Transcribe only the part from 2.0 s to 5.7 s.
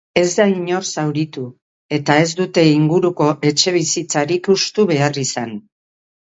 ez dute inguruko etxebizitzarik hustu behar izan.